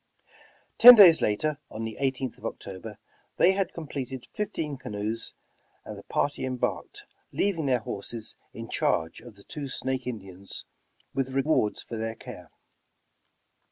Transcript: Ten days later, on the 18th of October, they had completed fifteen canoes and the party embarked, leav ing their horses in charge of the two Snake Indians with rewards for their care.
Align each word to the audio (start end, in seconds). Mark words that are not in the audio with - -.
Ten 0.79 0.95
days 0.95 1.21
later, 1.21 1.59
on 1.69 1.83
the 1.83 1.95
18th 2.01 2.39
of 2.39 2.45
October, 2.47 2.97
they 3.37 3.51
had 3.51 3.71
completed 3.71 4.25
fifteen 4.33 4.75
canoes 4.75 5.35
and 5.85 5.95
the 5.95 6.01
party 6.01 6.43
embarked, 6.43 7.05
leav 7.31 7.59
ing 7.59 7.67
their 7.67 7.81
horses 7.81 8.35
in 8.51 8.67
charge 8.67 9.19
of 9.21 9.35
the 9.35 9.43
two 9.43 9.67
Snake 9.69 10.07
Indians 10.07 10.65
with 11.13 11.29
rewards 11.29 11.83
for 11.83 11.97
their 11.97 12.15
care. 12.15 12.49